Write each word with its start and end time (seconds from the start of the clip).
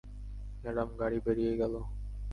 Madam, 0.63 0.89
গাড়ি 0.99 1.17
বেরিয়ে 1.25 1.53
গেলো। 1.61 1.81